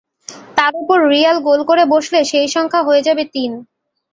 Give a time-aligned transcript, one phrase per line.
[0.57, 3.51] তার ওপর Real goal করে বসলে সেই সংখ্যা হয়ে যাবে তিন।